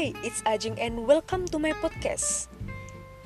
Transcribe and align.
Hai, 0.00 0.16
it's 0.24 0.40
Ajeng 0.48 0.80
and 0.80 1.04
welcome 1.04 1.44
to 1.52 1.60
my 1.60 1.76
podcast. 1.76 2.48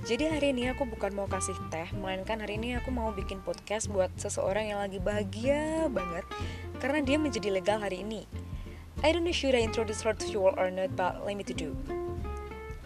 Jadi 0.02 0.26
hari 0.26 0.50
ini 0.50 0.74
aku 0.74 0.82
bukan 0.90 1.14
mau 1.14 1.30
kasih 1.30 1.54
teh, 1.70 1.86
melainkan 1.94 2.42
hari 2.42 2.58
ini 2.58 2.74
aku 2.74 2.90
mau 2.90 3.14
bikin 3.14 3.38
podcast 3.46 3.86
buat 3.86 4.10
seseorang 4.18 4.74
yang 4.74 4.82
lagi 4.82 4.98
bahagia 4.98 5.86
banget 5.86 6.26
karena 6.82 6.98
dia 7.06 7.14
menjadi 7.14 7.54
legal 7.54 7.78
hari 7.78 8.02
ini. 8.02 8.26
I 9.06 9.14
don't 9.14 9.22
know 9.22 9.30
should 9.30 9.54
I 9.54 9.62
introduce 9.62 10.02
her 10.02 10.18
to 10.18 10.26
you 10.26 10.50
or 10.50 10.66
not, 10.66 10.98
but 10.98 11.22
let 11.22 11.38
me 11.38 11.46
to 11.46 11.54
do. 11.54 11.78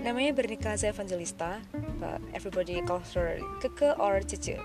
Namanya 0.05 0.37
Bernika 0.37 0.77
Evangelista, 0.77 1.65
but 1.97 2.21
everybody 2.37 2.85
calls 2.85 3.17
her 3.17 3.41
Keke 3.65 3.97
or 3.97 4.21
Cece. 4.21 4.61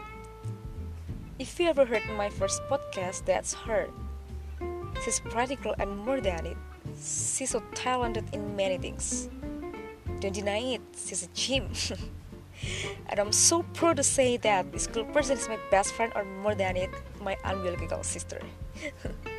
If 1.39 1.55
you 1.63 1.71
ever 1.71 1.87
heard 1.87 2.03
my 2.19 2.27
first 2.27 2.59
podcast, 2.67 3.23
that's 3.23 3.55
her. 3.71 3.87
She's 5.07 5.23
practical 5.23 5.71
and 5.79 5.95
more 5.95 6.19
than 6.19 6.43
it. 6.43 6.59
She's 7.03 7.49
so 7.49 7.61
talented 7.75 8.23
in 8.31 8.55
many 8.55 8.77
things. 8.77 9.27
Don't 10.21 10.33
deny 10.33 10.79
it, 10.79 10.81
she's 10.95 11.23
a 11.23 11.27
gym. 11.35 11.67
and 13.09 13.19
I'm 13.19 13.33
so 13.33 13.63
proud 13.73 13.97
to 13.97 14.03
say 14.03 14.37
that 14.37 14.71
this 14.71 14.87
cool 14.87 15.03
person 15.11 15.37
is 15.37 15.49
my 15.49 15.59
best 15.69 15.91
friend 15.93 16.13
or 16.15 16.23
more 16.23 16.55
than 16.55 16.77
it, 16.77 16.89
my 17.19 17.35
unbiological 17.43 18.05
sister. 18.05 18.39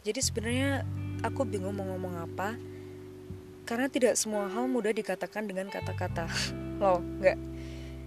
Jadi 0.00 0.20
sebenarnya 0.24 0.82
aku 1.20 1.44
bingung 1.44 1.76
mau 1.76 1.84
ngomong 1.84 2.14
apa 2.24 2.56
karena 3.68 3.86
tidak 3.86 4.18
semua 4.18 4.50
hal 4.50 4.66
mudah 4.66 4.90
dikatakan 4.90 5.46
dengan 5.46 5.70
kata-kata. 5.70 6.26
Loh, 6.82 6.98
nggak 6.98 7.38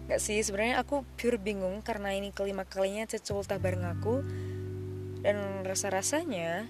nggak 0.04 0.20
sih 0.20 0.44
sebenarnya 0.44 0.84
aku 0.84 1.08
pure 1.16 1.40
bingung 1.40 1.80
karena 1.80 2.12
ini 2.12 2.36
kelima 2.36 2.68
kalinya 2.68 3.08
Cece 3.08 3.32
ultah 3.32 3.56
bareng 3.56 3.88
aku 3.88 4.20
dan 5.24 5.64
rasa-rasanya 5.64 6.68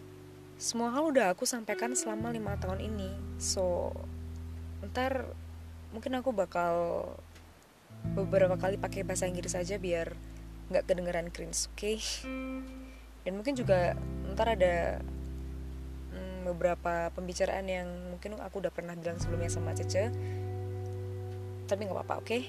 semua 0.62 0.94
hal 0.94 1.10
udah 1.10 1.34
aku 1.34 1.50
sampaikan 1.50 1.98
selama 1.98 2.30
lima 2.30 2.54
tahun 2.62 2.86
ini. 2.86 3.10
So, 3.42 3.90
ntar 4.86 5.26
mungkin 5.90 6.14
aku 6.14 6.30
bakal 6.30 7.06
beberapa 8.14 8.54
kali 8.62 8.78
pakai 8.78 9.02
bahasa 9.02 9.26
Inggris 9.26 9.58
aja 9.58 9.82
biar 9.82 10.14
nggak 10.70 10.86
kedengeran 10.86 11.34
cringe, 11.34 11.66
oke? 11.74 11.82
Okay? 11.82 11.98
Dan 13.26 13.42
mungkin 13.42 13.58
juga 13.58 13.98
ntar 14.38 14.54
ada 14.54 15.02
beberapa 16.44 17.10
pembicaraan 17.16 17.66
yang 17.66 17.88
mungkin 18.12 18.36
aku 18.38 18.60
udah 18.60 18.72
pernah 18.72 18.94
bilang 18.94 19.18
sebelumnya 19.18 19.50
sama 19.50 19.72
Cece. 19.72 20.12
Tapi 21.66 21.80
nggak 21.88 21.96
apa-apa 21.96 22.16
oke? 22.20 22.28
Okay? 22.28 22.44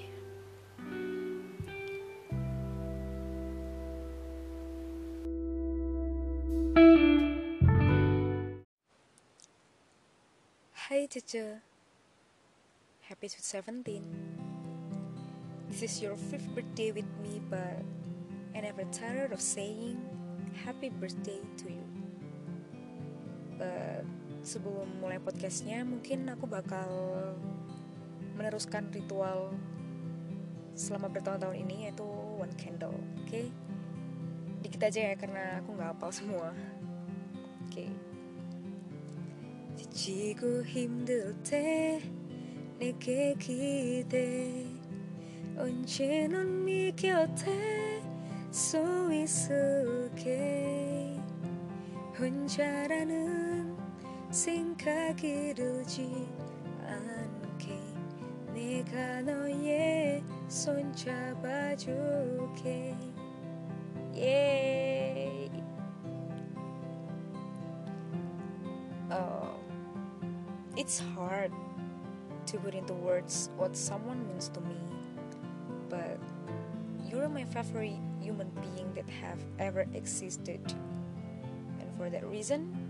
Hai 10.90 11.06
Cece. 11.08 11.74
Happy 13.04 13.28
sweet 13.28 13.44
17 13.84 14.00
This 15.68 15.82
is 15.82 16.00
your 16.00 16.16
fifth 16.16 16.48
birthday 16.54 16.90
with 16.90 17.04
me 17.20 17.36
but 17.50 17.84
I 18.56 18.60
never 18.64 18.84
tired 18.96 19.32
of 19.32 19.42
saying 19.44 20.00
happy 20.64 20.88
birthday 20.88 21.40
to 21.58 21.64
you 21.68 21.93
uh, 23.59 24.01
sebelum 24.41 24.87
mulai 25.03 25.19
podcastnya 25.19 25.83
mungkin 25.83 26.29
aku 26.31 26.47
bakal 26.47 26.89
meneruskan 28.39 28.87
ritual 28.93 29.51
selama 30.73 31.11
bertahun-tahun 31.11 31.59
ini 31.59 31.91
yaitu 31.91 32.07
one 32.39 32.53
candle 32.55 32.95
oke 32.95 33.27
okay? 33.27 33.51
dikit 34.63 34.87
aja 34.87 35.11
ya 35.11 35.15
karena 35.19 35.59
aku 35.59 35.75
nggak 35.75 35.91
hafal 35.91 36.11
semua 36.11 36.51
oke 36.51 37.71
okay. 37.71 37.91
지치고 39.79 40.63
힘들 40.65 41.33
때 41.43 42.01
내게 42.79 43.33
기대 43.39 44.65
언제 45.57 46.27
넌네 46.27 46.91
곁에 46.91 48.01
서 48.51 49.11
있을게 49.13 50.29
혼자라는 52.17 53.42
생각이 54.33 55.53
들지 55.53 56.27
않게 56.85 57.79
내가 58.53 59.21
너의 59.21 60.23
손 60.47 60.93
잡아줄게 60.93 62.95
yeah. 64.13 65.49
uh, 69.11 69.53
it's 70.75 70.99
hard 71.15 71.51
to 72.45 72.57
put 72.59 72.73
into 72.73 72.93
words 72.93 73.49
what 73.57 73.75
someone 73.75 74.25
means 74.27 74.49
to 74.49 74.61
me 74.61 74.77
but 75.89 76.19
you're 77.09 77.29
my 77.29 77.45
favorite 77.45 77.97
human 78.21 78.49
being 78.61 78.93
that 78.93 79.09
have 79.09 79.39
ever 79.59 79.85
existed 79.93 80.61
for 81.99 82.09
that 82.09 82.25
reason, 82.25 82.82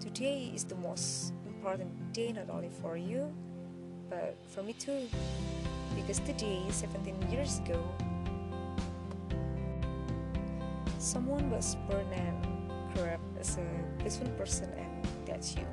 today 0.00 0.50
is 0.54 0.64
the 0.64 0.74
most 0.76 1.32
important 1.46 2.12
day 2.12 2.32
not 2.32 2.50
only 2.50 2.70
for 2.82 2.96
you, 2.96 3.32
but 4.08 4.36
for 4.46 4.62
me 4.62 4.72
too. 4.72 5.08
Because 5.94 6.20
today, 6.20 6.62
17 6.70 7.30
years 7.30 7.58
ago, 7.58 7.82
someone 10.98 11.50
was 11.50 11.76
born 11.88 12.06
and 12.12 12.36
grew 12.94 13.04
up 13.04 13.20
as 13.40 13.58
a 13.58 14.02
peaceful 14.02 14.28
person, 14.30 14.70
and 14.76 15.06
that's 15.26 15.56
you. 15.56 15.66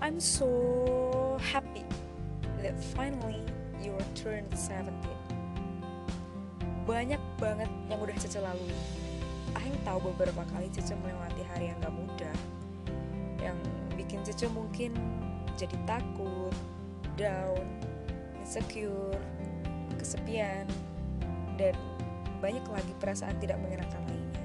I'm 0.00 0.18
so 0.18 1.38
happy 1.52 1.84
that 2.62 2.78
finally 2.82 3.42
you 3.82 3.96
turned 4.14 4.56
17 4.56 4.94
banyak 6.90 7.22
banget 7.38 7.70
yang 7.86 8.02
udah 8.02 8.16
Cece 8.18 8.42
lalui 8.42 8.74
Aing 9.54 9.78
tahu 9.86 10.10
beberapa 10.10 10.42
kali 10.50 10.66
Cece 10.74 10.98
melewati 10.98 11.46
hari 11.46 11.70
yang 11.70 11.78
gak 11.78 11.94
mudah 11.94 12.36
yang 13.38 13.54
bikin 13.94 14.26
Cece 14.26 14.50
mungkin 14.50 14.98
jadi 15.54 15.76
takut, 15.84 16.56
down, 17.20 17.60
insecure, 18.40 19.12
kesepian, 20.00 20.64
dan 21.60 21.76
banyak 22.40 22.64
lagi 22.64 22.92
perasaan 22.96 23.36
tidak 23.36 23.60
mengenakan 23.60 24.00
lainnya. 24.08 24.44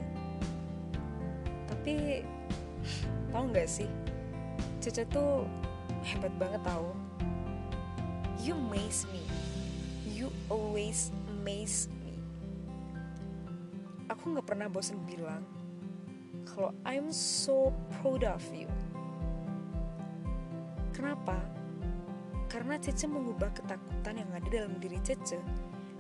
Tapi 1.72 1.94
tahu 3.32 3.44
nggak 3.48 3.70
sih, 3.72 3.88
Cece 4.84 5.08
tuh 5.08 5.48
hebat 6.04 6.36
banget 6.36 6.60
tahu. 6.68 6.92
You 8.44 8.60
amaze 8.60 9.08
me. 9.16 9.24
You 10.04 10.36
always 10.52 11.16
amaze 11.32 11.88
aku 14.25 14.41
nggak 14.41 14.50
pernah 14.58 14.66
bosan 14.74 14.97
bilang 15.06 15.46
kalau 16.50 16.74
I'm 16.81 17.13
so 17.13 17.69
proud 18.02 18.25
of 18.25 18.41
you. 18.50 18.66
Kenapa? 20.97 21.38
Karena 22.50 22.81
Cece 22.81 23.06
mengubah 23.06 23.53
ketakutan 23.53 24.25
yang 24.25 24.30
ada 24.34 24.50
dalam 24.50 24.81
diri 24.81 24.97
Cece 25.06 25.38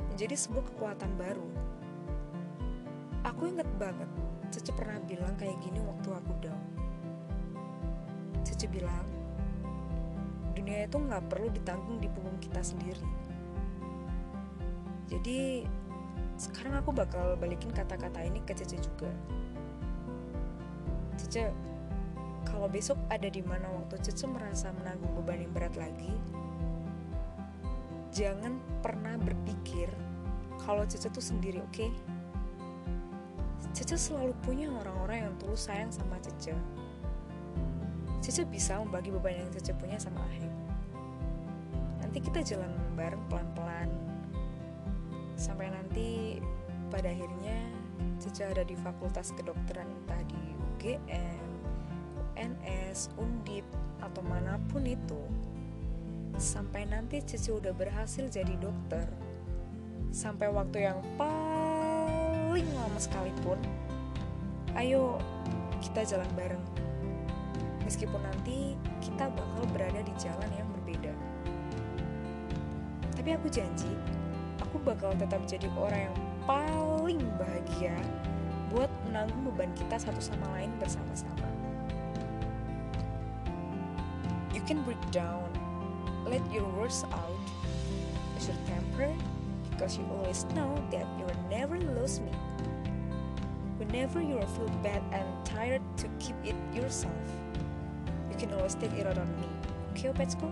menjadi 0.09 0.33
sebuah 0.41 0.73
kekuatan 0.73 1.13
baru. 1.21 1.45
Aku 3.29 3.45
inget 3.45 3.69
banget, 3.77 4.09
Cece 4.49 4.73
pernah 4.73 4.97
bilang 5.05 5.37
kayak 5.37 5.61
gini 5.61 5.77
waktu 5.85 6.09
aku 6.09 6.33
down. 6.41 6.65
Cece 8.41 8.65
bilang, 8.73 9.05
dunia 10.57 10.89
itu 10.89 10.97
nggak 10.97 11.29
perlu 11.29 11.53
ditanggung 11.53 12.01
di 12.01 12.09
punggung 12.09 12.41
kita 12.41 12.65
sendiri. 12.65 13.05
Jadi 15.13 15.61
sekarang 16.35 16.75
aku 16.75 16.91
bakal 16.91 17.39
balikin 17.39 17.71
kata-kata 17.71 18.19
ini 18.23 18.43
ke 18.43 18.51
Cece 18.51 18.75
juga. 18.79 19.07
Cece 21.15 21.51
kalau 22.43 22.67
besok 22.67 22.99
ada 23.07 23.27
di 23.27 23.39
mana 23.43 23.67
waktu 23.71 23.99
Cece 24.03 24.27
merasa 24.27 24.71
menanggung 24.75 25.11
beban 25.19 25.43
yang 25.43 25.51
berat 25.55 25.75
lagi 25.75 26.11
jangan 28.15 28.55
pernah 28.79 29.19
berpikir 29.19 29.91
kalau 30.63 30.83
Cece 30.87 31.11
tuh 31.11 31.23
sendiri 31.23 31.59
oke? 31.59 31.71
Okay? 31.71 31.91
Cece 33.75 33.99
selalu 33.99 34.31
punya 34.43 34.71
orang-orang 34.71 35.27
yang 35.27 35.33
tulus 35.35 35.67
sayang 35.67 35.91
sama 35.91 36.15
Cece. 36.23 36.55
Cece 38.23 38.47
bisa 38.47 38.79
membagi 38.79 39.11
beban 39.11 39.35
yang 39.35 39.51
Cece 39.51 39.75
punya 39.75 39.99
sama 39.99 40.23
Ahim 40.31 40.55
nanti 42.15 42.31
kita 42.31 42.55
jalan 42.55 42.71
bareng 42.95 43.19
pelan-pelan 43.27 43.91
sampai 45.35 45.71
nanti 45.71 46.39
pada 46.91 47.11
akhirnya 47.11 47.59
Cece 48.15 48.47
ada 48.47 48.63
di 48.63 48.79
fakultas 48.79 49.35
kedokteran 49.35 49.85
entah 49.91 50.23
di 50.25 50.39
UG 50.55 50.65
UGM, 50.85 51.49
UNS, 52.37 53.09
Undip, 53.17 53.65
atau 54.05 54.21
mana 54.21 54.61
pun 54.69 54.85
itu. 54.85 55.17
Sampai 56.37 56.85
nanti 56.85 57.25
Cici 57.25 57.49
udah 57.49 57.73
berhasil 57.73 58.29
jadi 58.29 58.53
dokter. 58.61 59.09
Sampai 60.13 60.53
waktu 60.53 60.85
yang 60.85 61.01
paling 61.17 62.69
lama 62.77 62.99
sekalipun 63.01 63.57
ayo 64.77 65.17
kita 65.81 66.05
jalan 66.05 66.29
bareng. 66.37 66.61
Meskipun 67.81 68.21
nanti 68.21 68.77
kita 69.01 69.33
bakal 69.33 69.65
berada 69.73 70.05
di 70.05 70.13
jalan 70.21 70.51
yang 70.53 70.69
berbeda. 70.69 71.13
Tapi 73.17 73.29
aku 73.33 73.49
janji 73.49 73.89
bakal 74.85 75.11
tetap 75.17 75.41
jadi 75.49 75.65
orang 75.73 76.07
yang 76.07 76.17
paling 76.45 77.19
bahagia 77.41 77.97
buat 78.69 78.87
menanggung 79.09 79.49
beban 79.51 79.73
kita 79.73 79.97
satu 79.97 80.21
sama 80.21 80.45
lain 80.53 80.69
bersama-sama. 80.77 81.49
You 84.53 84.61
can 84.63 84.85
break 84.85 85.01
down. 85.09 85.49
Let 86.29 86.41
your 86.53 86.65
words 86.77 87.03
out. 87.09 87.41
As 88.37 88.47
your 88.47 88.57
temper? 88.69 89.11
Because 89.73 89.99
you 89.99 90.05
always 90.07 90.47
know 90.55 90.77
that 90.93 91.05
you 91.19 91.27
will 91.27 91.43
never 91.51 91.75
lose 91.97 92.23
me. 92.23 92.31
Whenever 93.81 94.23
you 94.23 94.39
feel 94.55 94.71
bad 94.79 95.03
and 95.11 95.27
tired 95.43 95.83
to 95.99 96.07
keep 96.23 96.39
it 96.47 96.55
yourself 96.71 97.11
you 98.35 98.47
can 98.47 98.53
always 98.57 98.75
take 98.75 98.91
it 98.93 99.07
out 99.07 99.17
on 99.17 99.27
me. 99.39 99.47
Okay 99.95 100.11
opetsku 100.11 100.51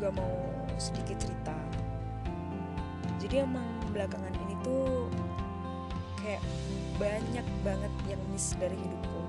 juga 0.00 0.16
mau 0.16 0.32
sedikit 0.80 1.20
cerita. 1.20 1.52
Jadi 3.20 3.44
emang 3.44 3.84
belakangan 3.92 4.32
ini 4.48 4.56
tuh 4.64 5.12
kayak 6.16 6.40
banyak 6.96 7.44
banget 7.60 7.92
yang 8.08 8.16
miss 8.32 8.56
dari 8.56 8.80
hidupku. 8.80 9.20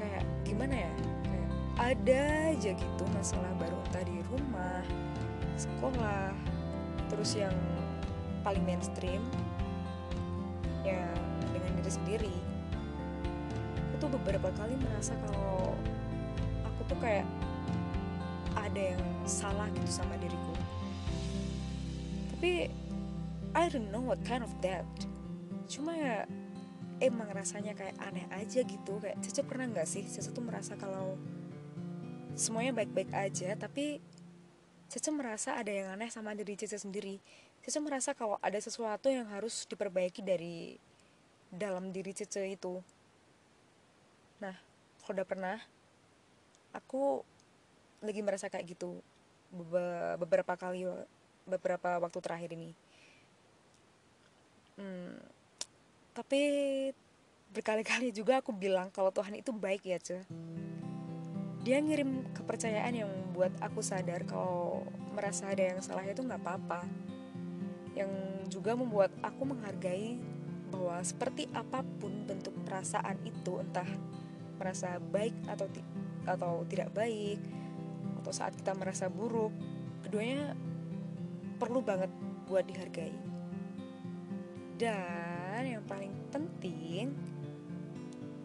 Kayak 0.00 0.24
gimana 0.48 0.88
ya? 0.88 0.92
Kayak 1.28 1.50
ada 1.76 2.22
aja 2.56 2.70
gitu 2.72 3.04
masalah 3.12 3.52
baru 3.60 3.76
entah 3.84 4.00
di 4.08 4.16
rumah 4.32 4.80
sekolah 5.60 6.32
terus 7.12 7.36
yang 7.36 7.52
paling 8.40 8.64
mainstream 8.64 9.20
ya 10.88 11.04
dengan 11.52 11.84
diri 11.84 11.92
sendiri. 11.92 12.36
Aku 13.76 14.08
tuh 14.08 14.10
beberapa 14.24 14.48
kali 14.56 14.72
merasa 14.80 15.12
kalau 15.28 15.76
aku 16.64 16.80
tuh 16.88 16.96
kayak 16.96 17.28
ada 18.70 18.94
yang 18.94 19.02
salah 19.26 19.66
gitu 19.74 19.90
sama 19.90 20.14
diriku. 20.22 20.54
Tapi 22.30 22.70
I 23.50 23.64
don't 23.66 23.90
know 23.90 24.02
what 24.06 24.22
kind 24.22 24.46
of 24.46 24.52
that 24.62 24.86
cuma 25.70 25.94
ya 25.94 26.26
emang 27.02 27.30
rasanya 27.34 27.74
kayak 27.74 27.98
aneh 27.98 28.26
aja 28.30 28.62
gitu. 28.62 29.02
Kayak 29.02 29.18
Cece 29.26 29.42
pernah 29.42 29.66
nggak 29.66 29.86
sih? 29.90 30.06
Cece 30.06 30.30
tuh 30.30 30.42
merasa 30.46 30.78
kalau 30.78 31.18
semuanya 32.38 32.70
baik-baik 32.70 33.10
aja 33.10 33.58
tapi 33.58 33.98
Cece 34.86 35.10
merasa 35.10 35.58
ada 35.58 35.70
yang 35.70 35.90
aneh 35.90 36.10
sama 36.10 36.34
diri 36.38 36.54
Cece 36.54 36.78
sendiri. 36.78 37.18
Cece 37.66 37.82
merasa 37.82 38.14
kalau 38.14 38.38
ada 38.38 38.58
sesuatu 38.58 39.10
yang 39.10 39.26
harus 39.34 39.66
diperbaiki 39.66 40.22
dari 40.22 40.78
dalam 41.50 41.90
diri 41.90 42.14
Cece 42.14 42.46
itu. 42.54 42.78
Nah 44.38 44.54
kalau 45.02 45.18
udah 45.18 45.26
pernah 45.26 45.56
aku 46.70 47.26
lagi 48.00 48.20
merasa 48.24 48.48
kayak 48.48 48.76
gitu 48.76 49.00
beberapa 50.16 50.54
kali 50.56 50.86
beberapa 51.44 51.98
waktu 52.00 52.18
terakhir 52.22 52.50
ini. 52.54 52.70
Hmm, 54.80 55.20
tapi 56.16 56.40
berkali-kali 57.52 58.14
juga 58.14 58.40
aku 58.40 58.54
bilang 58.54 58.88
kalau 58.94 59.12
Tuhan 59.12 59.36
itu 59.36 59.50
baik 59.50 59.82
ya 59.84 59.98
cuy 59.98 60.22
dia 61.60 61.76
ngirim 61.76 62.24
kepercayaan 62.32 62.94
yang 62.96 63.10
membuat 63.10 63.52
aku 63.60 63.84
sadar 63.84 64.24
kalau 64.24 64.80
merasa 65.12 65.52
ada 65.52 65.60
yang 65.60 65.80
salah 65.84 66.08
itu 66.08 66.24
nggak 66.24 66.40
apa-apa. 66.40 66.88
Yang 67.92 68.12
juga 68.48 68.72
membuat 68.72 69.12
aku 69.20 69.44
menghargai 69.44 70.16
bahwa 70.72 70.96
seperti 71.04 71.50
apa 71.52 71.84
pun 72.00 72.24
bentuk 72.24 72.56
perasaan 72.64 73.20
itu 73.28 73.60
entah 73.60 73.88
merasa 74.56 74.96
baik 75.12 75.36
atau 75.50 75.66
ti 75.68 75.84
atau 76.24 76.64
tidak 76.68 76.94
baik 76.96 77.40
atau 78.30 78.46
saat 78.46 78.54
kita 78.54 78.78
merasa 78.78 79.10
buruk 79.10 79.50
keduanya 80.06 80.54
perlu 81.58 81.82
banget 81.82 82.06
buat 82.46 82.62
dihargai. 82.62 83.10
Dan 84.78 85.66
yang 85.66 85.82
paling 85.82 86.14
penting 86.30 87.10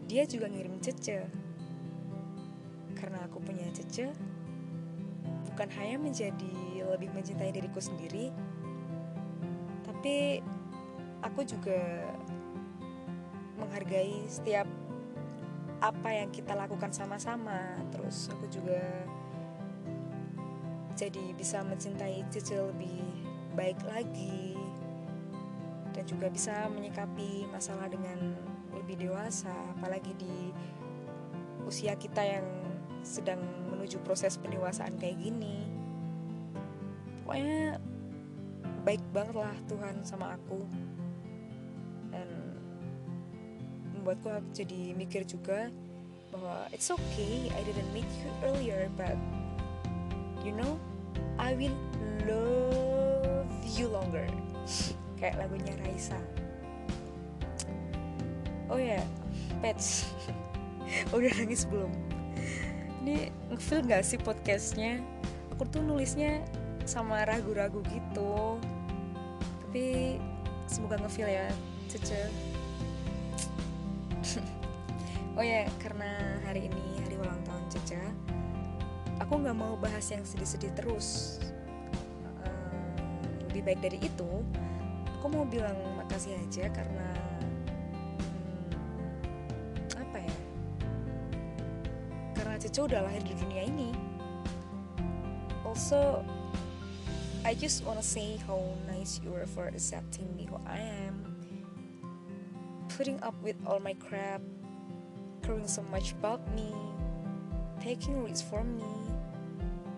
dia 0.09 0.25
juga 0.25 0.49
ngirim 0.49 0.81
cece. 0.81 1.29
Karena 2.97 3.29
aku 3.29 3.37
punya 3.45 3.69
cece 3.69 4.09
bukan 5.53 5.69
hanya 5.77 6.01
menjadi 6.01 6.81
lebih 6.97 7.13
mencintai 7.13 7.53
diriku 7.53 7.77
sendiri 7.77 8.33
tapi 9.85 10.41
aku 11.21 11.45
juga 11.45 12.09
menghargai 13.61 14.25
setiap 14.25 14.65
apa 15.77 16.09
yang 16.09 16.33
kita 16.33 16.57
lakukan 16.57 16.89
sama-sama. 16.89 17.77
Terus 17.93 18.33
aku 18.33 18.49
juga 18.49 18.81
jadi 20.95 21.35
bisa 21.35 21.59
mencintai 21.61 22.23
Cece 22.31 22.55
lebih 22.55 23.03
baik 23.55 23.79
lagi 23.87 24.55
dan 25.95 26.03
juga 26.07 26.27
bisa 26.27 26.67
menyikapi 26.71 27.47
masalah 27.51 27.87
dengan 27.87 28.35
lebih 28.75 28.99
dewasa 29.07 29.51
apalagi 29.79 30.11
di 30.19 30.51
usia 31.63 31.95
kita 31.95 32.19
yang 32.23 32.47
sedang 33.05 33.39
menuju 33.71 34.01
proses 34.01 34.35
pendewasaan 34.39 34.95
kayak 34.97 35.19
gini. 35.21 35.67
Pokoknya 37.23 37.79
baik 38.85 39.01
banget 39.13 39.35
lah 39.37 39.55
Tuhan 39.69 40.01
sama 40.05 40.37
aku. 40.37 40.61
Dan 42.13 42.27
membuatku 43.93 44.29
jadi 44.53 44.93
mikir 44.93 45.25
juga 45.25 45.69
bahwa 46.33 46.67
it's 46.75 46.91
okay 46.91 47.47
I 47.53 47.61
didn't 47.63 47.89
meet 47.95 48.09
you 48.21 48.29
earlier 48.43 48.91
but 48.99 49.15
you 50.45 50.53
know 50.53 50.77
I 51.41 51.57
will 51.57 51.73
love 52.29 53.49
you 53.65 53.89
longer. 53.89 54.29
Kayak 55.19 55.41
lagunya 55.41 55.73
Raisa. 55.81 56.21
Oh 58.69 58.77
ya 58.77 59.01
yeah. 59.01 59.03
pets. 59.65 60.13
Udah 61.15 61.33
nangis 61.33 61.65
belum? 61.65 61.89
Ini 63.01 63.33
ngefeel 63.49 63.81
gak 63.89 64.05
sih 64.05 64.21
podcastnya? 64.21 65.01
Aku 65.57 65.65
tuh 65.65 65.81
nulisnya 65.81 66.45
sama 66.85 67.25
ragu-ragu 67.25 67.81
gitu. 67.89 68.61
Tapi 69.65 70.17
semoga 70.69 71.01
ngefeel 71.01 71.29
ya 71.29 71.49
cece. 71.89 72.29
Oh 75.35 75.43
ya 75.43 75.67
karena 75.83 76.39
hari 76.47 76.71
ini 76.71 77.03
hari 77.03 77.19
ulang 77.19 77.35
tahun 77.43 77.59
Cece 77.67 77.99
aku 79.25 79.41
nggak 79.41 79.57
mau 79.57 79.73
bahas 79.81 80.05
yang 80.13 80.21
sedih-sedih 80.21 80.69
terus. 80.77 81.41
Uh, 82.45 83.25
lebih 83.49 83.73
baik 83.73 83.81
dari 83.81 83.97
itu 83.97 84.31
aku 85.17 85.25
mau 85.33 85.49
bilang 85.49 85.73
makasih 85.97 86.37
aja 86.37 86.69
karena 86.69 87.09
hmm, 88.69 89.97
apa 89.97 90.17
ya 90.21 90.35
karena 92.37 92.61
Cece 92.61 92.85
udah 92.85 93.01
lahir 93.01 93.25
di 93.25 93.33
dunia 93.33 93.65
ini. 93.65 93.89
Also 95.65 96.21
I 97.41 97.57
just 97.57 97.81
wanna 97.81 98.05
say 98.05 98.37
how 98.45 98.61
nice 98.85 99.17
you 99.25 99.33
are 99.33 99.49
for 99.49 99.65
accepting 99.65 100.29
me 100.37 100.45
who 100.45 100.61
I 100.69 100.77
am. 101.09 101.25
Putting 102.93 103.17
up 103.25 103.33
with 103.41 103.57
all 103.65 103.81
my 103.81 103.97
crap 103.97 104.45
caring 105.41 105.65
so 105.65 105.81
much 105.89 106.13
about 106.21 106.41
me 106.53 106.69
taking 107.81 108.21
risks 108.21 108.41
for 108.41 108.61
me 108.65 109.04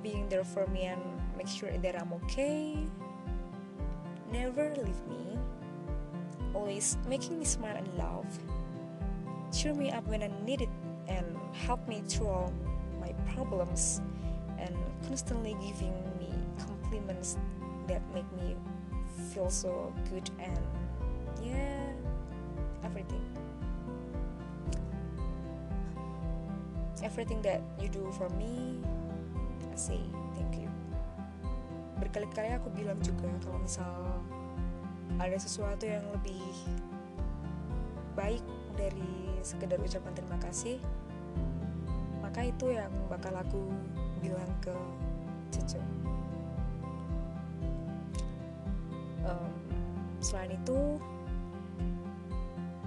being 0.08 0.30
there 0.30 0.44
for 0.44 0.66
me 0.68 0.84
and 0.84 1.02
make 1.38 1.48
sure 1.48 1.70
that 1.70 2.00
I'm 2.00 2.14
okay. 2.24 2.78
Never 4.32 4.72
leave 4.76 5.04
me. 5.08 5.38
Always 6.54 6.98
making 7.08 7.40
me 7.40 7.46
smile 7.46 7.76
and 7.76 7.88
laugh. 7.98 8.40
Cheer 9.52 9.74
me 9.74 9.92
up 9.92 10.08
when 10.08 10.24
I 10.24 10.32
need 10.46 10.62
it 10.62 10.70
and 11.08 11.26
help 11.52 11.86
me 11.88 12.02
through 12.08 12.28
all 12.28 12.54
my 13.02 13.12
problems 13.36 14.02
and 14.58 14.76
constantly 15.08 15.56
giving 15.60 15.94
me 16.20 16.32
compliments 16.58 17.38
that 17.88 18.02
make 18.14 18.28
me 18.40 18.56
feel 19.34 19.50
so 19.50 19.94
good 20.10 20.30
and 20.40 20.60
yeah, 21.44 21.92
everything. 22.84 23.24
Everything 27.04 27.42
that 27.44 27.62
you 27.80 27.90
do 27.90 28.12
for 28.18 28.30
me 28.30 28.82
say 29.78 30.02
thank 30.34 30.58
you. 30.58 30.70
Berkali-kali 32.02 32.58
aku 32.58 32.74
bilang 32.74 32.98
juga 33.06 33.30
kalau 33.46 33.62
misal 33.62 33.94
ada 35.22 35.38
sesuatu 35.38 35.86
yang 35.86 36.04
lebih 36.14 36.42
baik 38.18 38.42
dari 38.74 39.38
sekedar 39.46 39.78
ucapan 39.78 40.14
terima 40.18 40.38
kasih 40.42 40.82
maka 42.38 42.54
itu 42.54 42.70
yang 42.74 42.94
bakal 43.10 43.34
aku 43.34 43.66
bilang 44.22 44.50
ke 44.62 44.74
Cece. 45.50 45.82
Um, 49.26 49.54
selain 50.22 50.54
itu 50.54 51.02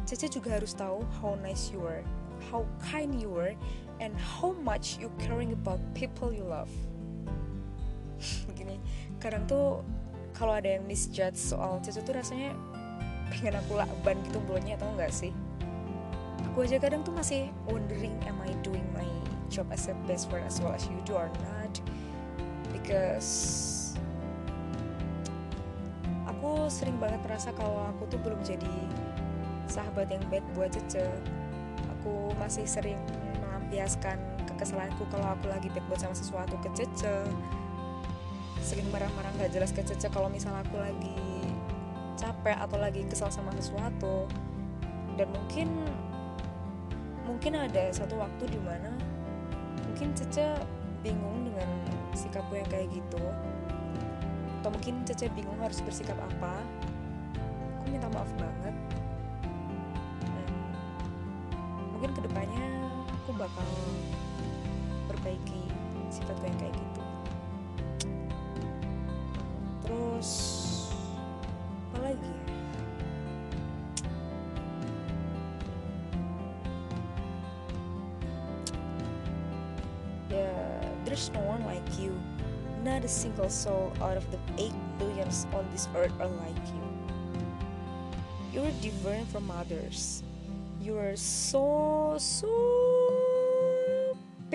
Cece 0.06 0.30
juga 0.30 0.58
harus 0.58 0.74
tahu 0.74 1.02
how 1.18 1.34
nice 1.38 1.70
you 1.74 1.82
are 1.82 2.02
how 2.50 2.62
kind 2.78 3.14
you 3.14 3.34
are 3.34 3.58
and 4.00 4.16
how 4.16 4.56
much 4.64 4.96
you 4.96 5.12
caring 5.20 5.52
about 5.52 5.78
people 5.92 6.32
you 6.32 6.42
love. 6.42 6.72
Gini 8.58 8.80
kadang 9.20 9.44
tuh 9.44 9.84
kalau 10.32 10.56
ada 10.56 10.80
yang 10.80 10.88
misjudge 10.88 11.36
soal 11.36 11.78
Cece 11.84 12.00
tuh 12.00 12.16
rasanya 12.16 12.56
pengen 13.28 13.60
aku 13.60 13.76
lakban 13.76 14.16
gitu 14.24 14.40
mulutnya 14.48 14.80
tau 14.80 14.90
gak 14.96 15.12
sih? 15.12 15.30
Aku 16.50 16.64
aja 16.64 16.80
kadang 16.80 17.04
tuh 17.04 17.12
masih 17.12 17.52
wondering 17.68 18.16
am 18.24 18.40
I 18.40 18.50
doing 18.64 18.82
my 18.96 19.06
job 19.52 19.68
as 19.68 19.86
a 19.92 19.94
best 20.08 20.32
friend 20.32 20.48
as 20.48 20.58
well 20.64 20.72
as 20.72 20.88
you 20.88 20.96
do 21.04 21.14
or 21.14 21.28
not? 21.44 21.72
Because 22.72 23.92
aku 26.24 26.72
sering 26.72 26.96
banget 26.96 27.20
merasa 27.20 27.52
kalau 27.52 27.84
aku 27.92 28.08
tuh 28.08 28.18
belum 28.24 28.40
jadi 28.40 28.72
sahabat 29.68 30.08
yang 30.08 30.24
baik 30.32 30.42
buat 30.56 30.72
Cece 30.72 31.04
aku 32.00 32.32
masih 32.40 32.64
sering 32.64 32.98
melampiaskan 33.70 34.18
kekesalanku 34.50 35.06
kalau 35.14 35.30
aku 35.30 35.46
lagi 35.46 35.70
buat 35.86 36.02
sama 36.02 36.10
sesuatu 36.10 36.58
ke 36.58 36.74
Cece. 36.74 37.22
Sering 38.58 38.90
marah-marah 38.90 39.30
gak 39.38 39.54
jelas 39.54 39.70
ke 39.70 39.86
Cece 39.86 40.10
kalau 40.10 40.26
misalnya 40.26 40.66
aku 40.66 40.74
lagi 40.74 41.46
capek 42.18 42.58
atau 42.58 42.82
lagi 42.82 43.06
kesal 43.06 43.30
sama 43.30 43.54
sesuatu. 43.54 44.26
Dan 45.14 45.30
mungkin 45.30 45.70
mungkin 47.30 47.54
ada 47.54 47.94
satu 47.94 48.18
waktu 48.18 48.50
di 48.50 48.58
mana 48.58 48.90
mungkin 49.86 50.18
Cece 50.18 50.58
bingung 51.06 51.46
dengan 51.46 51.70
sikapku 52.18 52.58
yang 52.58 52.66
kayak 52.66 52.90
gitu. 52.90 53.22
Atau 54.58 54.74
mungkin 54.74 55.06
Cece 55.06 55.30
bingung 55.30 55.62
harus 55.62 55.78
bersikap 55.78 56.18
apa. 56.18 56.58
Aku 57.78 57.94
minta 57.94 58.10
maaf 58.10 58.34
banget 58.34 58.74
bakal 63.40 63.64
perbaiki 65.08 65.64
sifatku 66.12 66.44
yang 66.44 66.58
kayak 66.60 66.76
gitu. 66.76 67.02
Terus 69.88 70.30
apa 71.88 72.12
lagi 72.12 72.34
ya? 80.28 80.52
There's 81.08 81.32
no 81.32 81.40
one 81.48 81.64
like 81.64 81.88
you. 81.96 82.12
Not 82.84 83.08
a 83.08 83.10
single 83.10 83.48
soul 83.48 83.92
out 84.04 84.20
of 84.20 84.24
the 84.28 84.40
8 84.60 84.72
billions 85.00 85.48
on 85.56 85.64
this 85.72 85.88
earth 85.96 86.12
are 86.20 86.28
like 86.44 86.64
you. 86.76 86.84
You're 88.52 88.74
different 88.84 89.32
from 89.32 89.48
others. 89.48 90.20
You 90.80 90.96
are 91.00 91.16
so 91.16 92.16
so 92.20 92.89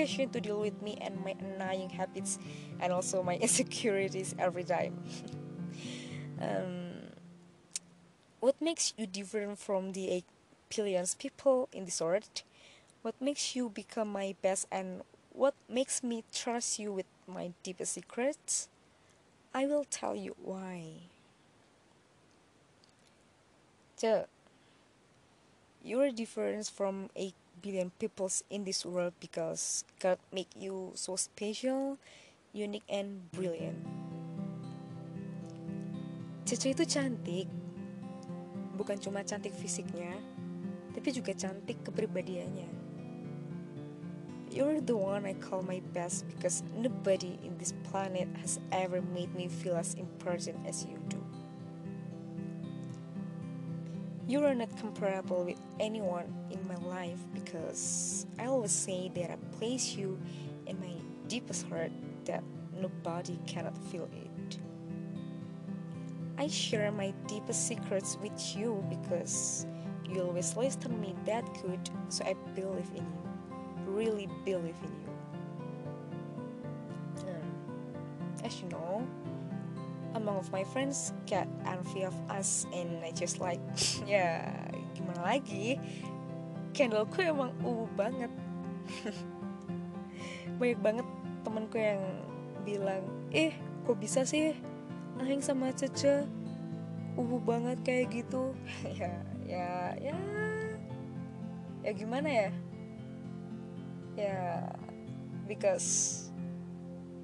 to 0.05 0.39
deal 0.39 0.59
with 0.59 0.81
me 0.81 0.97
and 1.01 1.23
my 1.23 1.35
annoying 1.39 1.89
habits 1.89 2.37
and 2.79 2.93
also 2.93 3.23
my 3.23 3.35
insecurities 3.41 4.35
every 4.37 4.63
time. 4.63 5.01
um, 6.41 7.09
what 8.39 8.61
makes 8.61 8.93
you 8.97 9.07
different 9.07 9.57
from 9.57 9.93
the 9.93 10.09
8 10.09 10.25
billions 10.75 11.15
people 11.15 11.67
in 11.71 11.85
this 11.85 12.01
world? 12.01 12.43
What 13.01 13.15
makes 13.19 13.55
you 13.55 13.69
become 13.69 14.11
my 14.11 14.35
best 14.41 14.67
and 14.71 15.01
what 15.31 15.55
makes 15.67 16.03
me 16.03 16.23
trust 16.33 16.79
you 16.79 16.93
with 16.93 17.05
my 17.27 17.51
deepest 17.63 17.93
secrets? 17.93 18.69
I 19.53 19.65
will 19.65 19.85
tell 19.85 20.15
you 20.15 20.35
why. 20.41 21.09
Cek, 23.97 24.27
you're 25.83 26.11
different 26.11 26.67
from 26.67 27.09
8 27.15 27.33
billion 27.65 27.89
peoples 27.97 28.45
in 28.53 28.61
this 28.61 28.85
world 28.85 29.17
because 29.17 29.81
God 29.97 30.21
make 30.29 30.53
you 30.53 30.93
so 30.93 31.17
special, 31.17 31.97
unique 32.53 32.85
and 32.85 33.25
brilliant. 33.33 33.81
Cece 36.45 36.77
itu 36.77 36.85
cantik, 36.85 37.49
bukan 38.77 39.01
cuma 39.01 39.25
cantik 39.25 39.49
fisiknya, 39.57 40.13
tapi 40.93 41.09
juga 41.09 41.33
cantik 41.33 41.81
kepribadiannya. 41.81 42.69
You're 44.53 44.77
the 44.77 44.93
one 44.93 45.25
I 45.25 45.33
call 45.33 45.65
my 45.65 45.81
best 45.89 46.29
because 46.29 46.61
nobody 46.77 47.41
in 47.41 47.57
this 47.57 47.73
planet 47.89 48.29
has 48.45 48.61
ever 48.69 49.01
made 49.01 49.33
me 49.33 49.49
feel 49.49 49.73
as 49.73 49.97
important 49.97 50.61
as 50.69 50.85
you 50.85 51.01
do. 51.09 51.14
You 54.27 54.43
are 54.43 54.55
not 54.55 54.75
comparable 54.77 55.43
with 55.45 55.59
anyone 55.79 56.33
in 56.49 56.67
my 56.67 56.77
life 56.77 57.19
because 57.31 58.25
I 58.39 58.47
always 58.47 58.71
say 58.71 59.11
that 59.13 59.29
I 59.29 59.35
place 59.57 59.95
you 59.95 60.19
in 60.65 60.79
my 60.79 60.95
deepest 61.27 61.67
heart 61.69 61.91
that 62.25 62.43
nobody 62.73 63.37
cannot 63.45 63.77
feel 63.91 64.09
it. 64.11 64.57
I 66.39 66.47
share 66.47 66.91
my 66.91 67.13
deepest 67.27 67.67
secrets 67.67 68.17
with 68.19 68.55
you 68.57 68.83
because 68.89 69.67
you 70.09 70.23
always 70.23 70.57
listen 70.57 70.99
me 70.99 71.15
that 71.25 71.45
good, 71.61 71.87
so 72.09 72.25
I 72.25 72.33
believe 72.55 72.89
in 72.95 73.05
you. 73.05 73.29
Really 73.85 74.27
believe 74.43 74.75
in 74.83 74.89
you. 74.89 75.04
Among 80.25 80.41
of 80.41 80.49
my 80.49 80.65
friends 80.65 81.13
got 81.29 81.45
envy 81.69 82.01
of 82.01 82.17
us 82.33 82.65
and 82.73 82.97
I 83.05 83.13
just 83.13 83.37
like 83.37 83.61
ya 84.09 84.41
gimana 84.97 85.21
lagi? 85.21 85.77
Candleku 86.73 87.21
emang 87.21 87.53
uh 87.61 87.85
banget. 87.93 88.33
Banyak 90.59 90.81
banget 90.81 91.07
temanku 91.45 91.77
yang 91.77 92.01
bilang 92.65 93.05
eh 93.29 93.53
kok 93.85 94.01
bisa 94.01 94.25
sih 94.25 94.57
Aing 95.21 95.45
sama 95.45 95.69
Cece 95.77 96.25
ubu 97.13 97.37
banget 97.37 97.77
kayak 97.85 98.25
gitu. 98.25 98.57
Ya 98.97 99.13
ya 99.45 99.93
ya. 100.01 100.17
Ya 101.85 101.91
gimana 101.93 102.25
ya? 102.33 102.49
Ya 104.17 104.41
because 105.45 106.33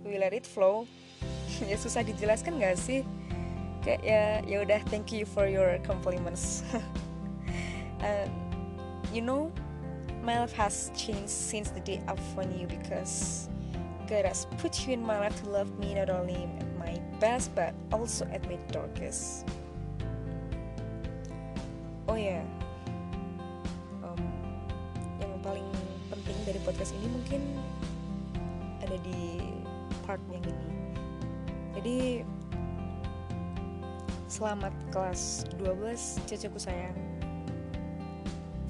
we 0.06 0.22
let 0.22 0.38
it 0.38 0.46
flow 0.46 0.86
ya 1.70 1.78
susah 1.78 2.02
dijelaskan 2.06 2.58
gak 2.58 2.78
sih? 2.78 3.06
Kayak 3.82 4.02
ya 4.06 4.24
ya 4.46 4.58
udah 4.62 4.80
thank 4.94 5.10
you 5.10 5.26
for 5.26 5.50
your 5.50 5.82
compliments. 5.82 6.62
Uh, 8.02 8.30
you 9.16 9.22
know 9.26 9.50
my 10.22 10.38
life 10.38 10.54
has 10.54 10.94
changed 10.94 11.34
since 11.34 11.74
the 11.74 11.82
day 11.82 11.98
I 12.06 12.14
found 12.38 12.54
you 12.54 12.70
because 12.70 13.50
God 14.06 14.30
has 14.30 14.46
put 14.62 14.86
you 14.86 14.94
in 14.94 15.02
my 15.02 15.18
life 15.18 15.34
to 15.42 15.50
love 15.50 15.74
me 15.82 15.98
not 15.98 16.14
only 16.14 16.46
at 16.62 16.70
my 16.78 16.94
best 17.18 17.54
but 17.58 17.74
also 17.90 18.30
at 18.30 18.46
my 18.46 18.62
darkest. 18.70 19.50
Oh 22.06 22.18
ya 22.20 22.42
yeah. 22.42 22.46
um, 24.06 24.22
yang 25.18 25.32
paling 25.42 25.66
penting 26.14 26.38
dari 26.46 26.60
podcast 26.62 26.94
ini 27.02 27.08
mungkin 27.10 27.42
ada 28.84 28.98
di 29.02 29.42
part 30.04 30.20
yang 30.30 30.44
ini 30.44 30.70
jadi 31.72 32.28
selamat 34.28 34.74
kelas 34.92 35.48
12 35.60 36.28
ceceku 36.28 36.60
sayang. 36.60 36.96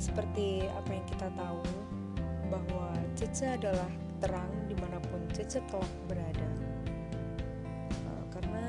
Seperti 0.02 0.66
apa 0.66 0.90
yang 0.90 1.06
kita 1.06 1.28
tahu 1.38 1.62
bahwa 2.50 2.90
Cece 3.14 3.56
adalah 3.56 3.88
terang 4.18 4.50
di 4.66 4.76
mana 4.82 4.98
pun 5.08 5.22
Cece 5.30 5.62
telah 5.70 5.92
berada. 6.10 6.50
Uh, 8.10 8.24
karena 8.34 8.66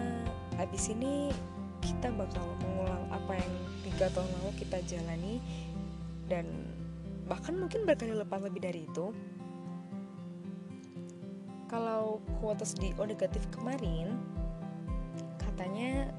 habis 0.60 0.92
ini 0.92 1.32
kita 1.80 2.12
bakal 2.14 2.44
mengulang 2.62 3.04
apa 3.10 3.40
yang 3.40 3.52
tiga 3.88 4.06
tahun 4.12 4.28
lalu 4.38 4.52
kita 4.60 4.78
jalani 4.86 5.42
dan 6.30 6.46
bahkan 7.26 7.56
mungkin 7.56 7.88
berkali 7.88 8.14
lipat 8.14 8.40
lebih 8.44 8.60
dari 8.62 8.84
itu 8.86 9.10
kalau 11.72 12.20
quotes 12.36 12.76
di 12.76 12.92
O 13.00 13.08
negatif 13.08 13.48
kemarin 13.48 14.12
katanya 15.40 16.12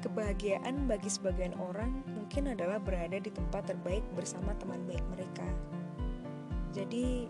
kebahagiaan 0.00 0.88
bagi 0.88 1.12
sebagian 1.12 1.52
orang 1.60 2.00
mungkin 2.16 2.56
adalah 2.56 2.80
berada 2.80 3.20
di 3.20 3.28
tempat 3.28 3.68
terbaik 3.68 4.00
bersama 4.16 4.56
teman 4.56 4.80
baik 4.88 5.04
mereka. 5.12 5.44
Jadi, 6.72 7.26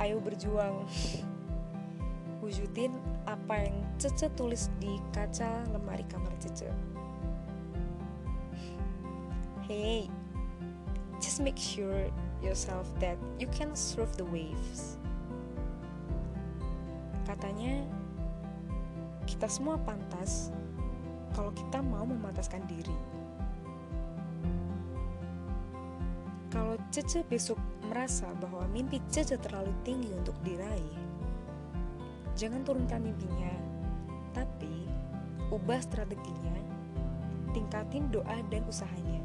ayo 0.00 0.22
berjuang. 0.22 0.86
Wujudin 2.42 2.96
apa 3.28 3.68
yang 3.68 3.76
Cece 4.00 4.30
tulis 4.34 4.66
di 4.80 4.98
kaca 5.14 5.62
lemari 5.70 6.02
kamar 6.10 6.34
Cece. 6.42 6.70
hey 9.72 10.10
just 11.20 11.40
make 11.40 11.56
sure 11.56 12.10
yourself 12.42 12.88
that 13.00 13.16
you 13.38 13.46
can 13.54 13.74
surf 13.74 14.16
the 14.16 14.24
waves 14.24 14.98
katanya 17.42 17.82
kita 19.26 19.50
semua 19.50 19.74
pantas 19.82 20.54
kalau 21.34 21.50
kita 21.50 21.82
mau 21.82 22.06
memataskan 22.06 22.62
diri. 22.70 22.94
Kalau 26.54 26.78
Cece 26.94 27.26
besok 27.26 27.58
merasa 27.90 28.30
bahwa 28.38 28.62
mimpi 28.70 29.02
Cece 29.10 29.42
terlalu 29.42 29.74
tinggi 29.82 30.14
untuk 30.14 30.38
diraih 30.46 30.94
jangan 32.38 32.62
turunkan 32.62 33.02
mimpinya 33.02 33.50
tapi 34.30 34.86
ubah 35.50 35.82
strateginya 35.82 36.54
tingkatin 37.50 38.06
doa 38.14 38.38
dan 38.54 38.62
usahanya. 38.70 39.18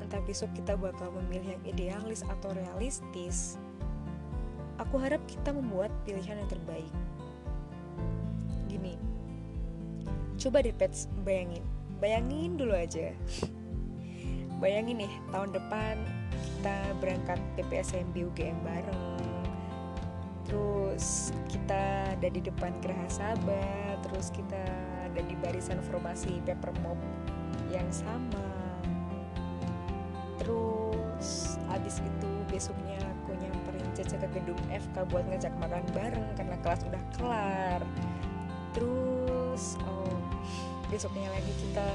Entah 0.00 0.24
besok 0.24 0.56
kita 0.56 0.72
bakal 0.72 1.12
memilih 1.20 1.60
yang 1.60 1.64
idealis 1.68 2.24
atau 2.24 2.48
realistis 2.56 3.60
aku 4.82 4.98
harap 4.98 5.22
kita 5.30 5.54
membuat 5.54 5.94
pilihan 6.02 6.42
yang 6.42 6.50
terbaik. 6.50 6.92
Gini. 8.66 8.98
Coba 10.36 10.66
deh 10.66 10.74
pets 10.74 11.06
bayangin. 11.22 11.62
Bayangin 12.02 12.58
dulu 12.58 12.74
aja. 12.74 13.14
Bayangin 14.58 15.06
nih 15.06 15.12
tahun 15.30 15.54
depan 15.54 15.94
kita 16.34 16.76
berangkat 16.98 17.38
PPSMB 17.58 18.14
UGM 18.34 18.58
bareng. 18.66 19.22
Terus 20.46 21.30
kita 21.46 22.12
ada 22.18 22.28
di 22.28 22.42
depan 22.42 22.74
Geraha 22.82 23.08
Sabah 23.08 23.96
terus 24.02 24.34
kita 24.34 24.60
ada 25.06 25.20
di 25.22 25.38
barisan 25.38 25.78
formasi 25.86 26.42
paper 26.42 26.74
mob 26.82 26.98
yang 27.70 27.86
sama. 27.94 28.50
Terus 30.42 31.56
abis 31.70 32.02
itu 32.02 32.30
besoknya 32.50 33.11
aku 33.32 33.48
nyamperin 33.48 33.88
Cece 33.96 34.20
ke 34.20 34.28
gedung 34.36 34.60
FK 34.68 35.08
buat 35.08 35.24
ngajak 35.24 35.56
makan 35.56 35.84
bareng 35.96 36.28
karena 36.36 36.56
kelas 36.60 36.80
udah 36.84 37.02
kelar. 37.16 37.80
Terus 38.76 39.80
oh 39.88 40.20
besoknya 40.92 41.32
lagi 41.32 41.52
kita 41.56 41.88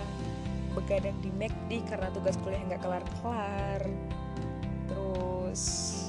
begadang 0.74 1.14
di 1.22 1.30
McD 1.38 1.86
karena 1.86 2.10
tugas 2.10 2.42
kuliah 2.42 2.62
nggak 2.66 2.82
kelar-kelar 2.82 3.82
terus 4.90 5.62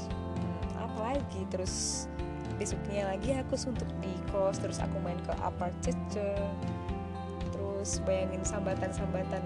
hmm, 0.09 0.81
apa 0.81 0.99
lagi? 1.13 1.45
Terus 1.53 2.09
besoknya 2.57 3.13
lagi 3.13 3.37
aku 3.37 3.53
suntuk 3.61 3.89
di 4.01 4.17
kos 4.33 4.65
terus 4.65 4.81
aku 4.81 4.97
main 5.05 5.21
ke 5.29 5.37
apart 5.45 5.77
Cece. 5.85 6.41
Terus 7.53 8.01
bayangin 8.09 8.41
sambatan-sambatan 8.49 9.45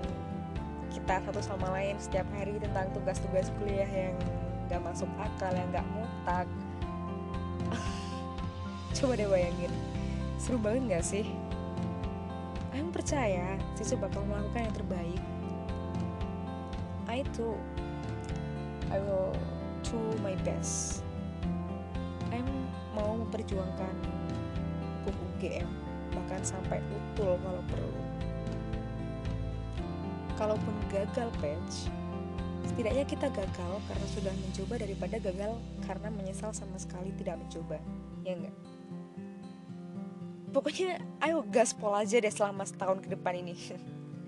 kita 0.95 1.19
satu 1.27 1.43
sama 1.43 1.75
lain 1.75 1.99
setiap 1.99 2.29
hari 2.39 2.55
tentang 2.63 2.87
tugas-tugas 2.95 3.51
kuliah 3.59 3.91
yang 3.91 4.15
gak 4.73 4.81
masuk 4.89 5.11
akal 5.21 5.53
yang 5.53 5.69
gak 5.69 5.85
mutak. 5.93 6.49
Coba 8.97 9.21
deh 9.21 9.29
bayangin. 9.29 9.69
Seru 10.41 10.57
banget 10.57 10.97
gak 10.97 11.05
sih? 11.05 11.29
Aku 12.73 12.89
percaya 12.89 13.61
Cici 13.77 14.01
bakal 14.01 14.25
melakukan 14.25 14.65
yang 14.65 14.77
terbaik. 14.81 15.23
I 17.05 17.21
too. 17.37 17.53
I 18.89 18.97
will 18.97 19.37
do 19.85 20.01
my 20.25 20.33
best. 20.41 21.05
I'm 22.33 22.49
mau 22.97 23.13
memperjuangkan 23.21 23.93
hukum 25.05 25.17
UGM 25.37 25.69
bahkan 26.17 26.41
sampai 26.41 26.81
utul 26.89 27.37
kalau 27.45 27.63
perlu. 27.69 28.01
Kalaupun 30.41 30.75
gagal 30.89 31.29
patch 31.45 31.93
setidaknya 32.71 33.05
kita 33.09 33.27
gagal 33.33 33.73
karena 33.91 34.07
sudah 34.15 34.35
mencoba 34.35 34.75
daripada 34.79 35.17
gagal 35.19 35.53
karena 35.87 36.09
menyesal 36.13 36.51
sama 36.55 36.79
sekali 36.79 37.11
tidak 37.19 37.41
mencoba. 37.41 37.79
Ya 38.23 38.39
enggak 38.39 38.55
pokoknya 40.53 41.01
ayo 41.25 41.43
gaspol 41.49 41.97
aja 41.97 42.21
deh 42.21 42.31
selama 42.31 42.69
setahun 42.69 43.01
ke 43.01 43.09
depan 43.09 43.41
ini. 43.41 43.57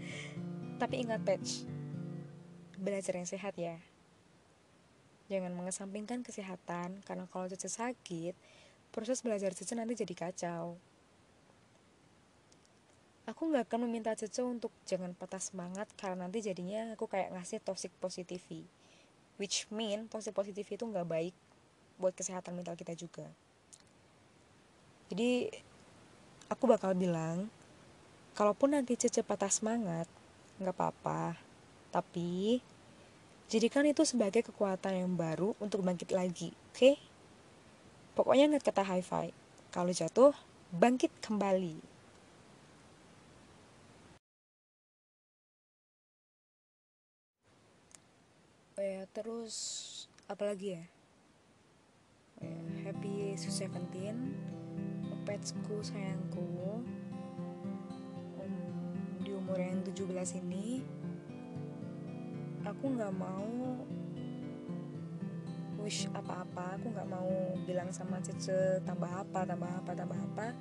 Tapi 0.81 1.05
ingat 1.05 1.21
patch 1.23 1.69
belajar 2.81 3.15
yang 3.21 3.29
sehat 3.29 3.55
ya. 3.55 3.77
Jangan 5.29 5.53
mengesampingkan 5.57 6.21
kesehatan 6.25 7.01
karena 7.05 7.25
kalau 7.29 7.49
Cece 7.49 7.69
sakit 7.69 8.35
proses 8.93 9.21
belajar 9.25 9.53
Cece 9.53 9.77
nanti 9.77 9.97
jadi 9.97 10.13
kacau 10.17 10.81
aku 13.25 13.49
nggak 13.49 13.69
akan 13.69 13.89
meminta 13.89 14.13
Cece 14.13 14.45
untuk 14.45 14.71
jangan 14.85 15.17
patah 15.17 15.41
semangat 15.41 15.89
karena 15.97 16.29
nanti 16.29 16.45
jadinya 16.45 16.93
aku 16.93 17.09
kayak 17.09 17.33
ngasih 17.33 17.61
toxic 17.65 17.89
positivity 17.97 18.69
which 19.41 19.67
mean 19.73 20.07
toxic 20.13 20.37
positivity 20.37 20.77
itu 20.77 20.85
nggak 20.85 21.09
baik 21.09 21.35
buat 21.97 22.13
kesehatan 22.13 22.59
mental 22.59 22.75
kita 22.77 22.93
juga. 22.95 23.27
Jadi 25.09 25.47
aku 26.51 26.65
bakal 26.67 26.93
bilang 26.93 27.49
kalaupun 28.35 28.75
nanti 28.75 28.99
Cece 28.99 29.23
patah 29.23 29.51
semangat 29.51 30.07
nggak 30.59 30.75
apa-apa. 30.75 31.39
Tapi 31.95 32.59
jadikan 33.47 33.87
itu 33.87 34.03
sebagai 34.03 34.43
kekuatan 34.43 35.07
yang 35.07 35.13
baru 35.15 35.55
untuk 35.63 35.87
bangkit 35.87 36.11
lagi 36.11 36.51
oke? 36.51 36.75
Okay? 36.75 36.95
pokoknya 38.15 38.55
ingat 38.55 38.63
kata 38.63 38.83
high 38.87 39.03
five. 39.03 39.35
Kalau 39.75 39.91
jatuh 39.91 40.31
bangkit 40.71 41.11
kembali 41.19 41.94
ya 48.85 49.03
terus 49.09 49.55
apalagi 50.29 50.77
ya? 50.77 50.85
Happy 52.85 53.33
Sweet 53.33 53.65
Seventeen 53.65 54.37
petsku 55.25 55.81
sayangku 55.81 56.85
um, 58.37 58.57
di 59.25 59.33
umur 59.33 59.57
yang 59.57 59.81
17 59.81 60.45
ini 60.45 60.85
aku 62.61 62.85
nggak 62.93 63.15
mau 63.17 63.81
wish 65.81 66.05
apa-apa 66.13 66.77
aku 66.77 66.93
nggak 66.93 67.09
mau 67.09 67.57
bilang 67.65 67.89
sama 67.89 68.21
Cece 68.21 68.85
tambah 68.85 69.09
apa 69.09 69.49
tambah 69.49 69.71
apa 69.81 69.93
tambah 69.97 70.19
apa. 70.33 70.53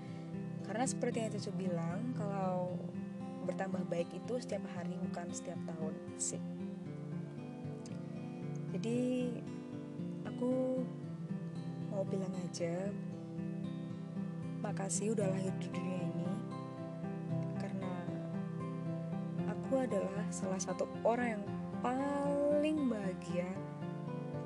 Karena 0.63 0.87
seperti 0.87 1.27
yang 1.27 1.31
Cece 1.35 1.51
bilang 1.51 2.15
kalau 2.15 2.71
bertambah 3.43 3.83
baik 3.91 4.15
itu 4.15 4.39
setiap 4.39 4.63
hari 4.71 4.95
bukan 5.11 5.27
setiap 5.35 5.59
tahun. 5.67 5.95
Sih 6.15 6.52
jadi 8.83 9.31
aku 10.27 10.83
mau 11.87 12.03
bilang 12.03 12.35
aja 12.35 12.91
makasih 14.59 15.15
udah 15.15 15.23
lahir 15.23 15.55
di 15.55 15.71
dunia 15.71 16.03
ini 16.03 16.31
karena 17.63 17.95
aku 19.47 19.87
adalah 19.87 20.27
salah 20.35 20.59
satu 20.59 20.83
orang 21.07 21.39
yang 21.39 21.43
paling 21.79 22.91
bahagia 22.91 23.47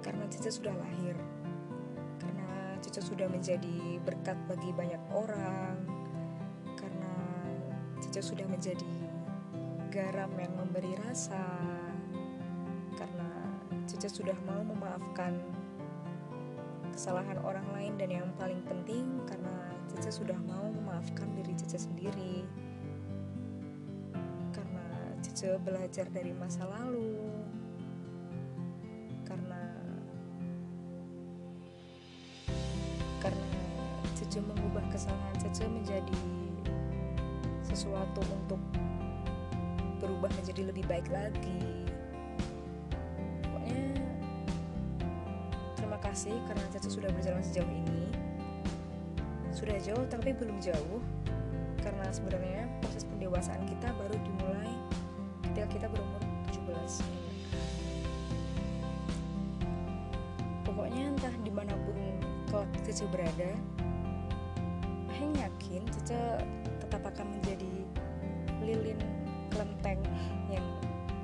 karena 0.05 0.29
Cica 0.29 0.53
sudah 0.53 0.77
lahir. 0.85 1.17
Karena 2.21 2.77
Cica 2.85 3.01
sudah 3.01 3.25
menjadi 3.25 3.97
berkat 4.05 4.37
bagi 4.45 4.69
banyak 4.69 5.01
orang 5.17 5.81
karena 6.77 7.13
Cica 8.05 8.21
sudah 8.21 8.45
menjadi 8.45 8.93
garam 9.89 10.29
yang 10.37 10.53
memberi 10.53 10.93
rasa 11.09 11.41
Cica 13.97 14.13
sudah 14.13 14.37
mau 14.45 14.61
memaafkan 14.61 15.33
kesalahan 16.93 17.41
orang 17.41 17.65
lain 17.73 17.97
dan 17.97 18.13
yang 18.13 18.29
paling 18.37 18.61
penting 18.69 19.25
karena 19.25 19.73
Cica 19.89 20.13
sudah 20.13 20.37
mau 20.45 20.69
memaafkan 20.69 21.25
diri 21.33 21.57
Cica 21.57 21.81
sendiri. 21.81 22.45
Karena 24.53 24.85
Cica 25.25 25.57
belajar 25.57 26.05
dari 26.13 26.29
masa 26.29 26.69
lalu. 26.69 27.17
Karena 29.25 29.65
karena 33.17 33.49
Cica 34.13 34.45
mengubah 34.45 34.85
kesalahan 34.93 35.35
Cica 35.41 35.65
menjadi 35.65 36.21
sesuatu 37.65 38.21
untuk 38.29 38.61
berubah 39.97 40.29
menjadi 40.37 40.69
lebih 40.69 40.85
baik 40.85 41.09
lagi 41.09 41.66
kasih 46.17 46.33
karena 46.49 46.65
Caca 46.73 46.89
sudah 46.89 47.13
berjalan 47.13 47.45
sejauh 47.45 47.69
ini. 47.69 48.09
Sudah 49.53 49.77
jauh 49.85 50.01
tapi 50.09 50.33
belum 50.33 50.57
jauh 50.57 50.97
karena 51.77 52.09
sebenarnya 52.09 52.65
proses 52.81 53.05
pendewasaan 53.05 53.61
kita 53.69 53.93
baru 53.93 54.17
dimulai 54.25 54.73
ketika 55.45 55.69
kita 55.77 55.85
berumur 55.93 56.17
17. 56.49 57.05
Pokoknya 60.65 61.13
entah 61.13 61.35
di 61.45 61.53
mana 61.53 61.77
pun 61.85 62.01
kelak 62.49 62.73
Caca 62.81 63.05
berada, 63.13 63.53
Heng 65.13 65.37
yakin 65.37 65.85
Caca 65.85 66.41
tetap 66.81 67.13
akan 67.13 67.37
menjadi 67.37 67.85
lilin 68.65 68.97
kelenteng 69.53 70.01
yang 70.49 70.65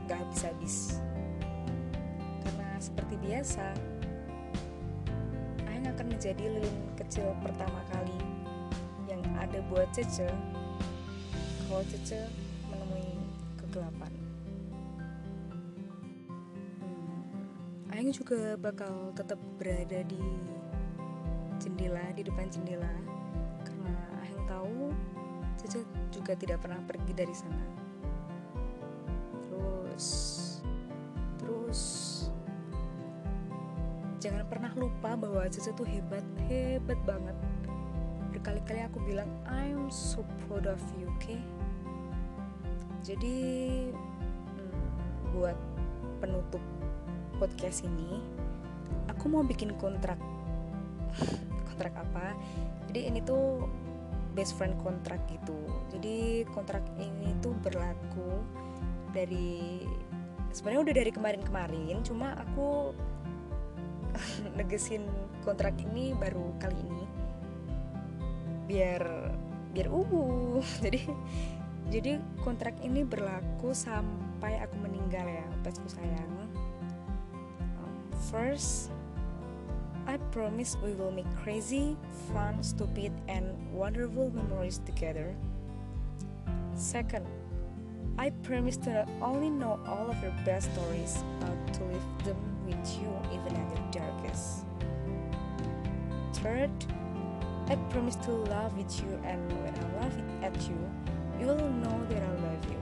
gak 0.06 0.22
habis-habis 0.22 1.02
karena 2.46 2.78
seperti 2.78 3.18
biasa 3.18 3.74
akan 6.04 6.20
menjadi 6.20 6.52
lilin 6.52 6.78
kecil 7.00 7.32
pertama 7.40 7.80
kali 7.88 8.20
yang 9.08 9.24
ada 9.40 9.64
buat 9.72 9.88
Cece. 9.96 10.28
Kalau 11.64 11.80
Cece 11.88 12.28
menemui 12.68 13.24
kegelapan. 13.56 14.12
Hmm, 17.88 18.12
juga 18.12 18.60
bakal 18.60 19.16
tetap 19.16 19.40
berada 19.56 20.04
di 20.04 20.20
jendela 21.64 22.04
di 22.12 22.28
depan 22.28 22.52
jendela. 22.52 22.92
Karena 23.64 23.96
Ayang 24.28 24.44
tahu 24.44 24.92
Cece 25.56 25.88
juga 26.12 26.36
tidak 26.36 26.68
pernah 26.68 26.84
pergi 26.84 27.16
dari 27.16 27.32
sana 27.32 27.83
lupa 34.78 35.16
bahwa 35.18 35.46
Cece 35.50 35.74
tuh 35.74 35.86
hebat 35.88 36.26
hebat 36.50 37.00
banget. 37.06 37.38
Berkali-kali 38.34 38.82
aku 38.86 39.00
bilang 39.06 39.30
I'm 39.46 39.94
so 39.94 40.26
proud 40.46 40.66
of 40.66 40.82
you 40.98 41.10
oke? 41.10 41.22
Okay? 41.22 41.42
jadi 43.04 43.38
hmm, 43.92 45.36
buat 45.36 45.60
penutup 46.24 46.64
podcast 47.36 47.84
ini 47.84 48.24
aku 49.12 49.28
mau 49.28 49.44
bikin 49.44 49.76
kontrak. 49.76 50.18
Kontrak 51.68 51.94
apa? 52.00 52.32
Jadi 52.88 53.12
ini 53.12 53.20
tuh 53.28 53.68
best 54.34 54.56
friend 54.56 54.80
kontrak 54.80 55.20
gitu. 55.28 55.60
Jadi 55.92 56.48
kontrak 56.56 56.82
ini 56.96 57.36
tuh 57.44 57.52
berlaku 57.60 58.40
dari 59.12 59.84
sebenarnya 60.56 60.82
udah 60.90 60.96
dari 60.96 61.12
kemarin-kemarin 61.12 62.00
cuma 62.08 62.40
aku 62.40 62.96
negesin 64.58 65.06
kontrak 65.44 65.76
ini 65.82 66.14
baru 66.18 66.54
kali 66.62 66.78
ini. 66.78 67.06
Biar 68.70 69.04
biar 69.74 69.88
uh 69.90 70.62
jadi 70.86 71.02
jadi 71.90 72.22
kontrak 72.46 72.78
ini 72.80 73.04
berlaku 73.04 73.76
sampai 73.76 74.62
aku 74.62 74.76
meninggal 74.80 75.26
ya 75.28 75.46
pesku 75.66 75.90
sayang. 75.90 76.32
Um, 77.82 77.96
first 78.32 78.94
I 80.04 80.20
promise 80.36 80.76
we 80.84 80.92
will 81.00 81.16
make 81.16 81.30
crazy, 81.40 81.96
fun, 82.36 82.60
stupid, 82.60 83.16
and 83.32 83.56
wonderful 83.72 84.36
memories 84.36 84.84
together. 84.84 85.32
Second, 86.76 87.24
I 88.20 88.30
promise 88.44 88.76
to 88.84 88.92
not 88.92 89.08
only 89.24 89.50
know 89.50 89.80
all 89.88 90.12
of 90.12 90.22
your 90.22 90.36
best 90.44 90.70
stories, 90.76 91.24
but 91.40 91.56
to 91.80 91.84
live 91.88 92.08
them 92.26 92.53
with 92.76 93.00
you 93.00 93.10
even 93.32 93.56
at 93.56 93.70
the 93.76 94.00
darkest. 94.00 94.66
Third, 96.34 96.72
I 97.68 97.76
promise 97.90 98.16
to 98.18 98.32
love 98.32 98.76
with 98.78 99.00
you, 99.02 99.20
and 99.24 99.52
when 99.64 99.74
I 99.74 100.04
love 100.04 100.18
it 100.18 100.44
at 100.44 100.62
you, 100.68 100.78
you 101.40 101.48
will 101.48 101.70
know 101.70 102.06
that 102.10 102.22
I 102.22 102.32
love 102.42 102.66
you. 102.70 102.80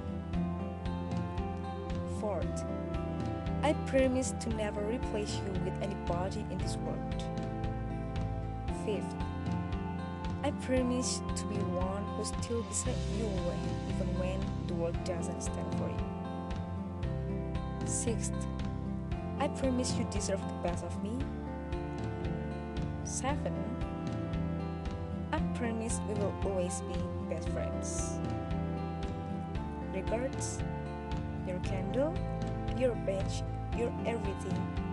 Fourth, 2.19 2.65
I 3.63 3.73
promise 3.85 4.33
to 4.39 4.49
never 4.55 4.81
replace 4.81 5.35
you 5.35 5.51
with 5.63 5.73
anybody 5.81 6.45
in 6.49 6.57
this 6.57 6.77
world. 6.77 7.23
Fifth, 8.85 9.15
I 10.43 10.51
promise 10.65 11.21
to 11.35 11.45
be 11.45 11.55
one 11.55 12.03
who 12.17 12.25
still 12.25 12.63
beside 12.63 12.95
you 13.17 13.25
when, 13.25 13.59
even 13.89 14.19
when 14.19 14.39
the 14.67 14.73
world 14.73 15.03
doesn't 15.03 15.41
stand 15.41 15.75
for 15.77 15.87
you. 15.87 16.05
Sixth, 17.85 18.33
I 19.41 19.47
promise 19.47 19.95
you 19.97 20.03
deserve 20.11 20.39
the 20.39 20.53
best 20.61 20.85
of 20.85 21.01
me. 21.01 21.17
Seven, 23.03 23.55
I 25.33 25.39
promise 25.55 25.99
we 26.07 26.13
will 26.13 26.35
always 26.45 26.81
be 26.81 26.93
best 27.27 27.49
friends. 27.49 28.19
Regards, 29.95 30.59
your 31.47 31.57
candle, 31.61 32.13
your 32.77 32.93
bench, 32.93 33.41
your 33.75 33.91
everything 34.05 34.90